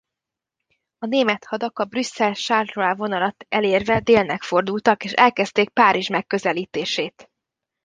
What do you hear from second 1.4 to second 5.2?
hadak a Brüsszel–Charleroi vonalat elérve délnek fordultak és